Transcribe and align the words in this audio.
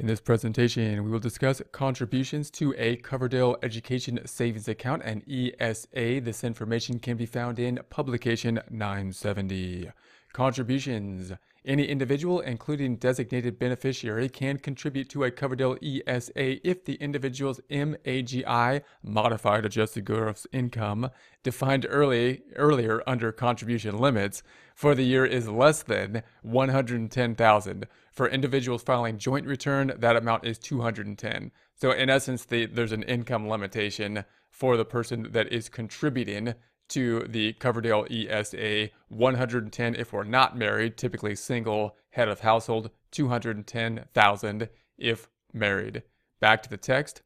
In 0.00 0.06
this 0.06 0.18
presentation, 0.18 1.04
we 1.04 1.10
will 1.10 1.18
discuss 1.18 1.60
contributions 1.72 2.50
to 2.52 2.74
a 2.78 2.96
Coverdell 2.96 3.56
Education 3.62 4.18
Savings 4.24 4.66
Account 4.66 5.02
and 5.04 5.22
ESA. 5.30 6.22
This 6.22 6.42
information 6.42 6.98
can 6.98 7.18
be 7.18 7.26
found 7.26 7.58
in 7.58 7.78
Publication 7.90 8.62
970. 8.70 9.90
Contributions. 10.32 11.34
Any 11.62 11.84
individual, 11.84 12.40
including 12.40 12.96
designated 12.96 13.58
beneficiary, 13.58 14.30
can 14.30 14.58
contribute 14.58 15.10
to 15.10 15.24
a 15.24 15.30
Coverdell 15.30 15.76
ESA 15.82 16.66
if 16.66 16.86
the 16.86 16.94
individual's 16.94 17.60
MAGI, 17.68 18.80
modified 19.02 19.66
adjusted 19.66 20.06
gross 20.06 20.46
income, 20.52 21.10
defined 21.42 21.86
early, 21.90 22.42
earlier 22.56 23.02
under 23.06 23.30
contribution 23.30 23.98
limits, 23.98 24.42
for 24.74 24.94
the 24.94 25.04
year 25.04 25.26
is 25.26 25.50
less 25.50 25.82
than 25.82 26.22
110,000. 26.40 27.86
For 28.10 28.26
individuals 28.26 28.82
filing 28.82 29.18
joint 29.18 29.46
return, 29.46 29.92
that 29.98 30.16
amount 30.16 30.46
is 30.46 30.58
210. 30.58 31.50
So 31.74 31.90
in 31.90 32.08
essence, 32.08 32.46
the, 32.46 32.64
there's 32.64 32.92
an 32.92 33.02
income 33.02 33.46
limitation 33.46 34.24
for 34.48 34.78
the 34.78 34.86
person 34.86 35.28
that 35.32 35.52
is 35.52 35.68
contributing 35.68 36.54
to 36.90 37.26
the 37.28 37.54
Coverdell 37.54 38.06
ESA 38.10 38.90
110 39.08 39.94
if 39.94 40.12
we're 40.12 40.24
not 40.24 40.56
married, 40.56 40.96
typically 40.96 41.34
single 41.34 41.96
head 42.10 42.28
of 42.28 42.40
household, 42.40 42.90
210,000 43.12 44.68
if 44.98 45.28
married. 45.52 46.02
Back 46.40 46.62
to 46.62 46.70
the 46.70 46.76
text. 46.76 47.22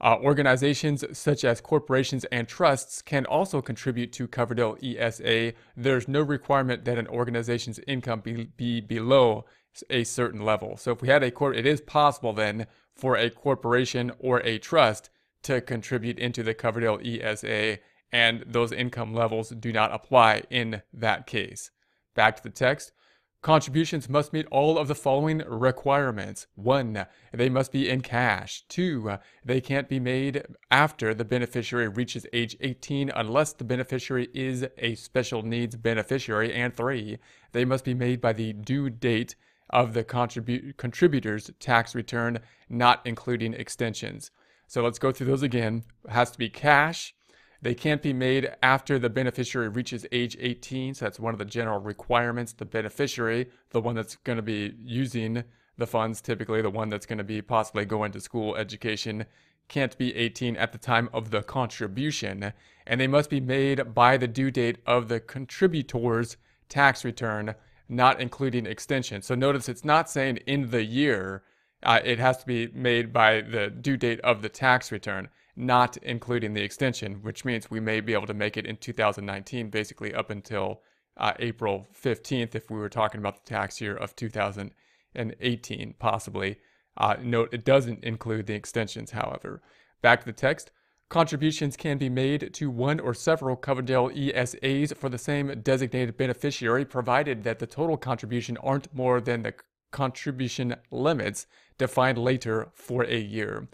Uh, 0.00 0.16
organizations 0.20 1.04
such 1.12 1.44
as 1.44 1.60
corporations 1.60 2.24
and 2.26 2.46
trusts 2.46 3.02
can 3.02 3.26
also 3.26 3.60
contribute 3.60 4.12
to 4.12 4.28
Coverdell 4.28 4.78
ESA. 4.82 5.54
There's 5.76 6.06
no 6.06 6.22
requirement 6.22 6.84
that 6.84 6.98
an 6.98 7.08
organization's 7.08 7.80
income 7.86 8.20
be, 8.20 8.44
be 8.56 8.80
below 8.80 9.44
a 9.90 10.04
certain 10.04 10.44
level. 10.44 10.76
So 10.76 10.92
if 10.92 11.02
we 11.02 11.08
had 11.08 11.22
a 11.22 11.32
court, 11.32 11.56
it 11.56 11.66
is 11.66 11.80
possible 11.80 12.32
then 12.32 12.66
for 12.94 13.16
a 13.16 13.30
corporation 13.30 14.12
or 14.20 14.40
a 14.40 14.58
trust 14.58 15.10
to 15.42 15.60
contribute 15.60 16.18
into 16.18 16.42
the 16.42 16.54
Coverdell 16.54 17.04
ESA 17.04 17.78
and 18.12 18.44
those 18.46 18.72
income 18.72 19.14
levels 19.14 19.50
do 19.50 19.72
not 19.72 19.92
apply 19.92 20.42
in 20.50 20.82
that 20.92 21.26
case. 21.26 21.70
Back 22.14 22.36
to 22.36 22.42
the 22.42 22.50
text. 22.50 22.92
Contributions 23.40 24.08
must 24.08 24.32
meet 24.32 24.46
all 24.50 24.76
of 24.76 24.88
the 24.88 24.96
following 24.96 25.38
requirements. 25.46 26.48
One, 26.56 27.06
they 27.32 27.48
must 27.48 27.70
be 27.70 27.88
in 27.88 28.00
cash. 28.00 28.64
Two, 28.68 29.18
they 29.44 29.60
can't 29.60 29.88
be 29.88 30.00
made 30.00 30.42
after 30.72 31.14
the 31.14 31.24
beneficiary 31.24 31.86
reaches 31.86 32.26
age 32.32 32.56
18 32.60 33.12
unless 33.14 33.52
the 33.52 33.62
beneficiary 33.62 34.28
is 34.34 34.66
a 34.78 34.96
special 34.96 35.42
needs 35.42 35.76
beneficiary. 35.76 36.52
And 36.52 36.76
three, 36.76 37.18
they 37.52 37.64
must 37.64 37.84
be 37.84 37.94
made 37.94 38.20
by 38.20 38.32
the 38.32 38.52
due 38.54 38.90
date 38.90 39.36
of 39.70 39.94
the 39.94 40.02
contribu- 40.02 40.76
contributor's 40.76 41.50
tax 41.60 41.94
return, 41.94 42.40
not 42.68 43.02
including 43.04 43.54
extensions. 43.54 44.32
So 44.66 44.82
let's 44.82 44.98
go 44.98 45.12
through 45.12 45.28
those 45.28 45.44
again. 45.44 45.84
It 46.04 46.10
has 46.10 46.32
to 46.32 46.38
be 46.38 46.50
cash. 46.50 47.14
They 47.60 47.74
can't 47.74 48.02
be 48.02 48.12
made 48.12 48.50
after 48.62 48.98
the 48.98 49.10
beneficiary 49.10 49.68
reaches 49.68 50.06
age 50.12 50.36
18. 50.38 50.94
So 50.94 51.04
that's 51.04 51.18
one 51.18 51.34
of 51.34 51.38
the 51.38 51.44
general 51.44 51.80
requirements. 51.80 52.52
The 52.52 52.64
beneficiary, 52.64 53.48
the 53.70 53.80
one 53.80 53.96
that's 53.96 54.16
going 54.16 54.36
to 54.36 54.42
be 54.42 54.74
using 54.80 55.42
the 55.76 55.86
funds, 55.86 56.20
typically 56.20 56.62
the 56.62 56.70
one 56.70 56.88
that's 56.88 57.06
going 57.06 57.18
to 57.18 57.24
be 57.24 57.42
possibly 57.42 57.84
going 57.84 58.12
to 58.12 58.20
school 58.20 58.54
education, 58.56 59.26
can't 59.66 59.98
be 59.98 60.14
18 60.14 60.56
at 60.56 60.72
the 60.72 60.78
time 60.78 61.08
of 61.12 61.30
the 61.30 61.42
contribution. 61.42 62.52
And 62.86 63.00
they 63.00 63.08
must 63.08 63.28
be 63.28 63.40
made 63.40 63.92
by 63.92 64.16
the 64.16 64.28
due 64.28 64.50
date 64.50 64.78
of 64.86 65.08
the 65.08 65.20
contributor's 65.20 66.36
tax 66.68 67.04
return, 67.04 67.54
not 67.88 68.20
including 68.20 68.66
extension. 68.66 69.20
So 69.20 69.34
notice 69.34 69.68
it's 69.68 69.84
not 69.84 70.08
saying 70.08 70.38
in 70.46 70.70
the 70.70 70.84
year. 70.84 71.42
Uh, 71.82 72.00
it 72.04 72.18
has 72.18 72.38
to 72.38 72.46
be 72.46 72.68
made 72.68 73.12
by 73.12 73.40
the 73.40 73.68
due 73.68 73.96
date 73.96 74.20
of 74.20 74.42
the 74.42 74.48
tax 74.48 74.90
return 74.90 75.28
not 75.58 75.96
including 75.98 76.54
the 76.54 76.62
extension, 76.62 77.14
which 77.22 77.44
means 77.44 77.70
we 77.70 77.80
may 77.80 78.00
be 78.00 78.12
able 78.14 78.26
to 78.26 78.34
make 78.34 78.56
it 78.56 78.64
in 78.64 78.76
2019, 78.76 79.70
basically 79.70 80.14
up 80.14 80.30
until 80.30 80.80
uh, 81.16 81.32
April 81.40 81.86
15th, 82.00 82.54
if 82.54 82.70
we 82.70 82.78
were 82.78 82.88
talking 82.88 83.18
about 83.20 83.44
the 83.44 83.50
tax 83.50 83.80
year 83.80 83.96
of 83.96 84.14
2018, 84.14 85.94
possibly. 85.98 86.58
Uh, 86.96 87.16
note 87.20 87.48
it 87.52 87.64
doesn't 87.64 88.04
include 88.04 88.46
the 88.46 88.54
extensions, 88.54 89.10
however. 89.10 89.60
Back 90.00 90.20
to 90.20 90.26
the 90.26 90.32
text. 90.32 90.70
Contributions 91.08 91.76
can 91.76 91.98
be 91.98 92.10
made 92.10 92.52
to 92.54 92.70
one 92.70 93.00
or 93.00 93.14
several 93.14 93.56
Coverdell 93.56 94.14
ESAs 94.14 94.94
for 94.94 95.08
the 95.08 95.18
same 95.18 95.60
designated 95.62 96.16
beneficiary, 96.16 96.84
provided 96.84 97.42
that 97.44 97.58
the 97.58 97.66
total 97.66 97.96
contribution 97.96 98.56
aren't 98.58 98.94
more 98.94 99.20
than 99.20 99.42
the 99.42 99.54
contribution 99.90 100.76
limits 100.90 101.46
defined 101.78 102.18
later 102.18 102.68
for 102.74 103.04
a 103.04 103.18
year. 103.18 103.68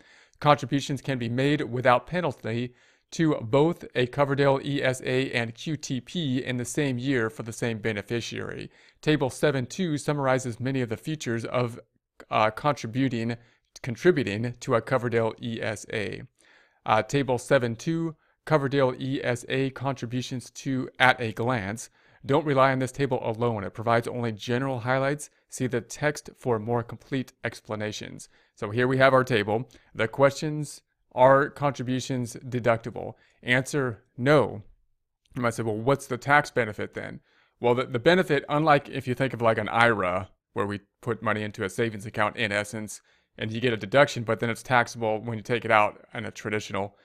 Contributions 0.45 1.01
can 1.01 1.17
be 1.17 1.31
made 1.31 1.63
without 1.63 2.07
penalty 2.07 2.75
to 3.11 3.37
both 3.37 3.83
a 3.95 4.07
Coverdell 4.09 4.61
ESA 4.63 5.35
and 5.35 5.55
QTP 5.55 6.43
in 6.43 6.59
the 6.59 6.67
same 6.67 6.99
year 6.99 7.31
for 7.31 7.45
the 7.45 7.51
same 7.51 7.79
beneficiary. 7.79 8.71
Table 9.01 9.31
7.2 9.31 9.99
summarizes 9.99 10.61
many 10.61 10.83
of 10.83 10.91
the 10.91 10.99
features 10.99 11.47
of 11.47 11.81
uh, 12.31 12.51
contributing 12.51 13.39
contributing 13.81 14.55
to 14.61 14.75
a 14.75 14.83
Coverdell 14.83 15.33
ESA. 15.43 16.27
Uh, 16.85 17.03
table 17.03 17.39
7.2 17.39 18.15
Coverdell 18.45 19.25
ESA 19.25 19.71
contributions 19.71 20.51
to 20.51 20.91
at 20.99 21.19
a 21.23 21.33
glance. 21.33 21.89
Don't 22.27 22.47
rely 22.47 22.73
on 22.73 22.79
this 22.79 22.93
table 22.93 23.21
alone. 23.23 23.65
It 23.65 23.75
provides 23.75 24.09
only 24.09 24.33
general 24.33 24.81
highlights. 24.81 25.31
See 25.49 25.67
the 25.67 25.81
text 25.81 26.31
for 26.39 26.59
more 26.59 26.83
complete 26.83 27.33
explanations. 27.45 28.29
So 28.55 28.71
here 28.71 28.89
we 28.89 28.99
have 28.99 29.13
our 29.13 29.25
table. 29.25 29.69
The 29.95 30.09
questions 30.09 30.81
are 31.15 31.51
contributions 31.51 32.37
deductible? 32.37 33.15
Answer 33.43 34.03
no. 34.17 34.63
You 35.37 35.43
might 35.43 35.55
say, 35.55 35.63
well, 35.63 35.77
what's 35.77 36.07
the 36.07 36.17
tax 36.17 36.51
benefit 36.51 36.95
then? 36.95 37.21
Well, 37.61 37.75
the, 37.75 37.85
the 37.85 37.99
benefit, 37.99 38.45
unlike 38.49 38.89
if 38.89 39.07
you 39.07 39.15
think 39.15 39.35
of 39.35 39.43
like 39.43 39.59
an 39.59 39.69
IRA, 39.69 40.29
where 40.55 40.67
we 40.67 40.81
put 41.03 41.23
money 41.23 41.43
into 41.43 41.65
a 41.65 41.69
savings 41.69 42.07
account 42.07 42.37
in 42.37 42.53
essence, 42.53 43.01
and 43.37 43.51
you 43.51 43.61
get 43.61 43.73
a 43.73 43.77
deduction, 43.77 44.23
but 44.23 44.41
then 44.41 44.51
it's 44.51 44.63
taxable 44.63 45.21
when 45.21 45.37
you 45.37 45.43
take 45.43 45.65
it 45.65 45.71
out 45.71 46.05
in 46.15 46.25
a 46.25 46.31
traditional. 46.31 46.97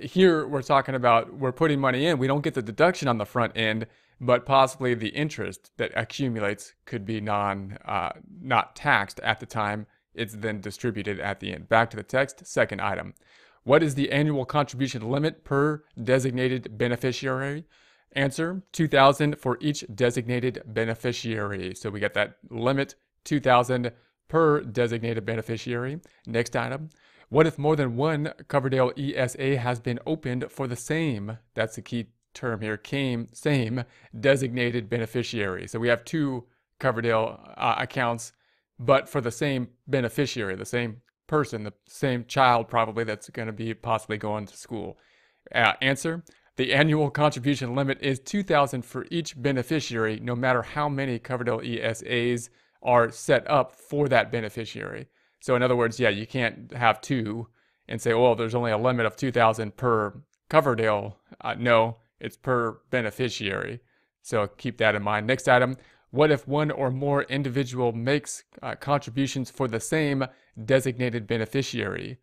Here, 0.00 0.46
we're 0.46 0.62
talking 0.62 0.94
about 0.94 1.34
we're 1.34 1.52
putting 1.52 1.80
money 1.80 2.06
in. 2.06 2.18
We 2.18 2.26
don't 2.26 2.42
get 2.42 2.54
the 2.54 2.62
deduction 2.62 3.08
on 3.08 3.18
the 3.18 3.26
front 3.26 3.56
end, 3.56 3.86
but 4.20 4.46
possibly 4.46 4.94
the 4.94 5.08
interest 5.08 5.70
that 5.76 5.92
accumulates 5.94 6.74
could 6.84 7.04
be 7.04 7.20
non 7.20 7.78
uh, 7.84 8.10
not 8.40 8.74
taxed 8.74 9.20
at 9.20 9.40
the 9.40 9.46
time 9.46 9.86
it's 10.18 10.34
then 10.34 10.60
distributed 10.60 11.20
at 11.20 11.40
the 11.40 11.52
end. 11.54 11.68
Back 11.68 11.90
to 11.90 11.96
the 11.96 12.02
text, 12.02 12.46
second 12.46 12.80
item. 12.80 13.14
What 13.62 13.82
is 13.82 13.94
the 13.94 14.10
annual 14.10 14.44
contribution 14.44 15.08
limit 15.08 15.44
per 15.44 15.84
designated 16.02 16.76
beneficiary? 16.76 17.64
Answer 18.12 18.62
2000 18.72 19.38
for 19.38 19.58
each 19.60 19.84
designated 19.94 20.62
beneficiary. 20.66 21.74
So 21.74 21.90
we 21.90 22.00
get 22.00 22.14
that 22.14 22.38
limit 22.50 22.94
2000 23.24 23.92
per 24.26 24.62
designated 24.62 25.24
beneficiary. 25.24 26.00
Next 26.26 26.56
item. 26.56 26.90
What 27.28 27.46
if 27.46 27.58
more 27.58 27.76
than 27.76 27.96
one 27.96 28.32
Coverdell 28.44 28.92
ESA 28.98 29.58
has 29.58 29.80
been 29.80 30.00
opened 30.06 30.50
for 30.50 30.66
the 30.66 30.76
same, 30.76 31.38
that's 31.54 31.76
the 31.76 31.82
key 31.82 32.06
term 32.34 32.60
here, 32.60 32.76
came, 32.76 33.28
same 33.32 33.84
designated 34.18 34.88
beneficiary. 34.88 35.66
So 35.66 35.78
we 35.78 35.88
have 35.88 36.04
two 36.04 36.44
Coverdell 36.80 37.54
uh, 37.56 37.76
accounts 37.78 38.32
but 38.78 39.08
for 39.08 39.20
the 39.20 39.30
same 39.30 39.68
beneficiary, 39.86 40.54
the 40.54 40.64
same 40.64 41.02
person, 41.26 41.64
the 41.64 41.74
same 41.86 42.24
child 42.24 42.68
probably 42.68 43.04
that's 43.04 43.28
going 43.30 43.46
to 43.46 43.52
be 43.52 43.74
possibly 43.74 44.16
going 44.16 44.46
to 44.46 44.56
school. 44.56 44.98
Uh, 45.54 45.72
answer: 45.82 46.22
The 46.56 46.72
annual 46.72 47.10
contribution 47.10 47.74
limit 47.74 47.98
is 48.00 48.20
2,000 48.20 48.82
for 48.82 49.06
each 49.10 49.40
beneficiary, 49.40 50.20
no 50.20 50.36
matter 50.36 50.62
how 50.62 50.88
many 50.88 51.18
Coverdell 51.18 51.64
ESAs 51.66 52.50
are 52.82 53.10
set 53.10 53.48
up 53.50 53.74
for 53.74 54.08
that 54.08 54.30
beneficiary. 54.30 55.08
So 55.40 55.56
in 55.56 55.62
other 55.62 55.76
words, 55.76 55.98
yeah, 55.98 56.10
you 56.10 56.26
can't 56.26 56.72
have 56.72 57.00
two 57.00 57.48
and 57.88 58.00
say, 58.00 58.12
"Oh, 58.12 58.34
there's 58.34 58.54
only 58.54 58.70
a 58.70 58.78
limit 58.78 59.06
of 59.06 59.16
2,000 59.16 59.76
per 59.76 60.14
Coverdell." 60.50 61.14
Uh, 61.40 61.54
no, 61.54 61.96
it's 62.20 62.36
per 62.36 62.78
beneficiary. 62.90 63.80
So 64.22 64.46
keep 64.46 64.78
that 64.78 64.94
in 64.94 65.02
mind. 65.02 65.26
Next 65.26 65.48
item, 65.48 65.76
what 66.10 66.30
if 66.30 66.48
one 66.48 66.70
or 66.70 66.90
more 66.90 67.22
individual 67.24 67.92
makes 67.92 68.44
uh, 68.62 68.74
contributions 68.74 69.50
for 69.50 69.68
the 69.68 69.80
same 69.80 70.24
designated 70.64 71.26
beneficiary? 71.26 72.18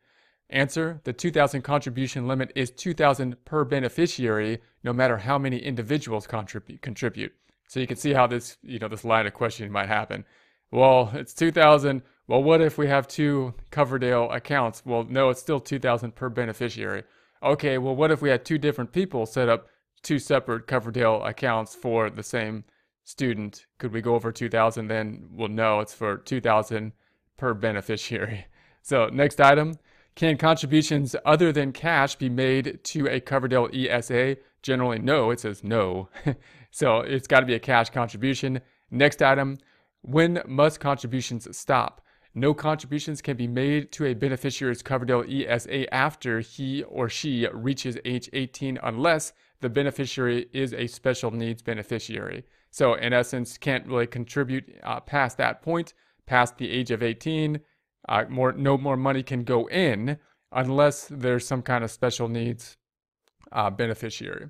Answer, 0.49 1.01
the 1.03 1.13
2000 1.13 1.61
contribution 1.61 2.27
limit 2.27 2.51
is 2.55 2.69
2000 2.71 3.43
per 3.45 3.63
beneficiary 3.63 4.61
no 4.83 4.93
matter 4.93 5.17
how 5.17 5.37
many 5.37 5.57
individuals 5.57 6.27
contribute 6.27 6.81
contribute. 6.81 7.33
So 7.67 7.79
you 7.79 7.87
can 7.87 7.97
see 7.97 8.13
how 8.13 8.27
this, 8.27 8.57
you 8.61 8.77
know, 8.77 8.87
this 8.87 9.03
line 9.03 9.25
of 9.25 9.33
questioning 9.33 9.71
might 9.71 9.87
happen. 9.87 10.23
Well, 10.71 11.11
it's 11.13 11.33
2000. 11.33 12.03
Well, 12.27 12.43
what 12.43 12.61
if 12.61 12.77
we 12.77 12.87
have 12.87 13.07
two 13.07 13.53
Coverdell 13.71 14.35
accounts? 14.35 14.83
Well, 14.85 15.03
no, 15.03 15.29
it's 15.29 15.41
still 15.41 15.59
2000 15.59 16.15
per 16.15 16.29
beneficiary. 16.29 17.03
Okay, 17.41 17.77
well, 17.77 17.95
what 17.95 18.11
if 18.11 18.21
we 18.21 18.29
had 18.29 18.45
two 18.45 18.57
different 18.57 18.91
people 18.91 19.25
set 19.25 19.49
up 19.49 19.67
two 20.05 20.19
separate 20.19 20.67
Coverdell 20.67 21.27
accounts 21.27 21.75
for 21.75 22.09
the 22.09 22.23
same 22.23 22.63
student, 23.03 23.65
could 23.79 23.91
we 23.91 24.01
go 24.01 24.13
over 24.13 24.31
2000 24.31 24.87
then? 24.87 25.27
Well, 25.31 25.49
no, 25.49 25.79
it's 25.79 25.93
for 25.93 26.17
2000 26.17 26.93
per 27.35 27.53
beneficiary. 27.53 28.45
So 28.81 29.07
next 29.07 29.41
item, 29.41 29.79
can 30.13 30.37
contributions 30.37 31.15
other 31.25 31.51
than 31.51 31.71
cash 31.71 32.13
be 32.17 32.29
made 32.29 32.83
to 32.83 33.07
a 33.07 33.19
Coverdell 33.19 33.73
ESA? 33.73 34.37
Generally, 34.61 34.99
no. 34.99 35.31
It 35.31 35.39
says 35.39 35.63
no. 35.63 36.09
so 36.69 36.99
it's 36.99 37.25
got 37.25 37.39
to 37.39 37.47
be 37.47 37.55
a 37.55 37.59
cash 37.59 37.89
contribution. 37.89 38.61
Next 38.91 39.23
item, 39.23 39.57
when 40.01 40.43
must 40.45 40.79
contributions 40.79 41.47
stop? 41.57 42.04
No 42.37 42.53
contributions 42.53 43.21
can 43.21 43.37
be 43.37 43.47
made 43.47 43.93
to 43.93 44.05
a 44.05 44.13
beneficiary's 44.13 44.83
Coverdell 44.83 45.23
ESA 45.23 45.91
after 45.93 46.41
he 46.41 46.83
or 46.83 47.07
she 47.07 47.47
reaches 47.53 47.97
age 48.03 48.29
18 48.33 48.77
unless 48.83 49.31
the 49.61 49.69
beneficiary 49.69 50.49
is 50.51 50.73
a 50.73 50.87
special 50.87 51.31
needs 51.31 51.61
beneficiary. 51.61 52.43
So, 52.71 52.95
in 52.95 53.13
essence, 53.13 53.57
can't 53.57 53.87
really 53.87 54.05
contribute 54.05 54.77
uh, 54.83 54.99
past 54.99 55.37
that 55.37 55.61
point, 55.61 55.93
past 56.25 56.57
the 56.57 56.69
age 56.69 56.91
of 56.91 57.01
18. 57.01 57.61
Uh, 58.09 58.25
more, 58.27 58.51
no 58.51 58.77
more 58.77 58.97
money 58.97 59.23
can 59.23 59.45
go 59.45 59.67
in 59.69 60.17
unless 60.51 61.07
there's 61.09 61.47
some 61.47 61.61
kind 61.61 61.85
of 61.85 61.91
special 61.91 62.27
needs 62.27 62.75
uh, 63.53 63.69
beneficiary. 63.69 64.49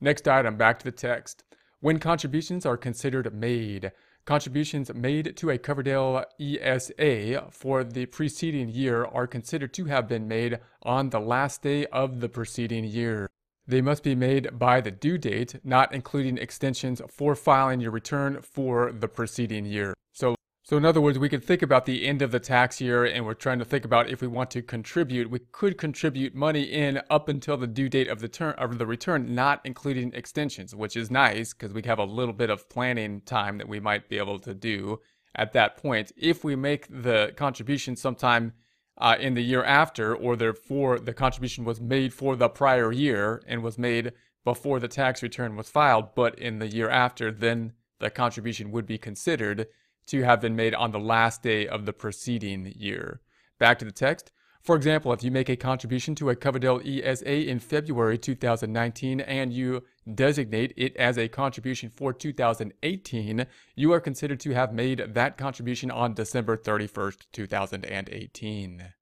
Next 0.00 0.28
item, 0.28 0.56
back 0.56 0.78
to 0.78 0.84
the 0.84 0.92
text. 0.92 1.42
When 1.80 1.98
contributions 1.98 2.64
are 2.64 2.76
considered 2.76 3.34
made, 3.34 3.90
Contributions 4.26 4.92
made 4.92 5.36
to 5.36 5.50
a 5.50 5.58
Coverdell 5.58 6.24
ESA 6.40 7.46
for 7.52 7.84
the 7.84 8.06
preceding 8.06 8.68
year 8.68 9.04
are 9.04 9.28
considered 9.28 9.72
to 9.74 9.84
have 9.84 10.08
been 10.08 10.26
made 10.26 10.58
on 10.82 11.10
the 11.10 11.20
last 11.20 11.62
day 11.62 11.86
of 11.86 12.18
the 12.18 12.28
preceding 12.28 12.82
year. 12.82 13.30
They 13.68 13.80
must 13.80 14.02
be 14.02 14.16
made 14.16 14.58
by 14.58 14.80
the 14.80 14.90
due 14.90 15.16
date, 15.16 15.60
not 15.62 15.94
including 15.94 16.38
extensions 16.38 17.00
for 17.08 17.36
filing 17.36 17.80
your 17.80 17.92
return 17.92 18.42
for 18.42 18.90
the 18.90 19.06
preceding 19.08 19.64
year. 19.64 19.94
So 20.12 20.35
so 20.68 20.76
in 20.76 20.84
other 20.84 21.00
words, 21.00 21.16
we 21.16 21.28
could 21.28 21.44
think 21.44 21.62
about 21.62 21.86
the 21.86 22.04
end 22.04 22.22
of 22.22 22.32
the 22.32 22.40
tax 22.40 22.80
year 22.80 23.04
and 23.04 23.24
we're 23.24 23.34
trying 23.34 23.60
to 23.60 23.64
think 23.64 23.84
about 23.84 24.10
if 24.10 24.20
we 24.20 24.26
want 24.26 24.50
to 24.50 24.62
contribute, 24.62 25.30
we 25.30 25.38
could 25.52 25.78
contribute 25.78 26.34
money 26.34 26.64
in 26.64 27.00
up 27.08 27.28
until 27.28 27.56
the 27.56 27.68
due 27.68 27.88
date 27.88 28.08
of 28.08 28.18
the 28.18 28.26
turn 28.26 28.52
of 28.58 28.76
the 28.76 28.84
return, 28.84 29.32
not 29.32 29.60
including 29.62 30.12
extensions, 30.12 30.74
which 30.74 30.96
is 30.96 31.08
nice 31.08 31.54
because 31.54 31.72
we 31.72 31.82
have 31.82 32.00
a 32.00 32.04
little 32.04 32.34
bit 32.34 32.50
of 32.50 32.68
planning 32.68 33.20
time 33.20 33.58
that 33.58 33.68
we 33.68 33.78
might 33.78 34.08
be 34.08 34.18
able 34.18 34.40
to 34.40 34.54
do 34.54 34.98
at 35.36 35.52
that 35.52 35.76
point. 35.76 36.10
If 36.16 36.42
we 36.42 36.56
make 36.56 36.88
the 36.90 37.32
contribution 37.36 37.94
sometime 37.94 38.52
uh, 38.98 39.14
in 39.20 39.34
the 39.34 39.44
year 39.44 39.62
after, 39.62 40.16
or 40.16 40.34
therefore 40.34 40.98
the 40.98 41.14
contribution 41.14 41.64
was 41.64 41.80
made 41.80 42.12
for 42.12 42.34
the 42.34 42.48
prior 42.48 42.90
year 42.90 43.40
and 43.46 43.62
was 43.62 43.78
made 43.78 44.14
before 44.42 44.80
the 44.80 44.88
tax 44.88 45.22
return 45.22 45.54
was 45.54 45.70
filed, 45.70 46.12
but 46.16 46.36
in 46.40 46.58
the 46.58 46.66
year 46.66 46.90
after, 46.90 47.30
then 47.30 47.74
the 48.00 48.10
contribution 48.10 48.72
would 48.72 48.84
be 48.84 48.98
considered 48.98 49.68
to 50.06 50.22
have 50.22 50.40
been 50.40 50.56
made 50.56 50.74
on 50.74 50.92
the 50.92 50.98
last 50.98 51.42
day 51.42 51.66
of 51.66 51.86
the 51.86 51.92
preceding 51.92 52.72
year. 52.76 53.20
Back 53.58 53.78
to 53.80 53.84
the 53.84 53.92
text. 53.92 54.30
For 54.66 54.74
example, 54.74 55.12
if 55.12 55.22
you 55.22 55.30
make 55.30 55.48
a 55.48 55.54
contribution 55.54 56.16
to 56.16 56.30
a 56.30 56.34
Coverdell 56.34 56.84
ESA 56.84 57.48
in 57.48 57.60
February 57.60 58.18
2019 58.18 59.20
and 59.20 59.52
you 59.52 59.84
designate 60.12 60.72
it 60.76 60.96
as 60.96 61.16
a 61.16 61.28
contribution 61.28 61.88
for 61.88 62.12
2018, 62.12 63.46
you 63.76 63.92
are 63.92 64.00
considered 64.00 64.40
to 64.40 64.54
have 64.54 64.72
made 64.72 65.14
that 65.14 65.38
contribution 65.38 65.92
on 65.92 66.14
December 66.14 66.56
31st, 66.56 67.26
2018. 67.32 68.92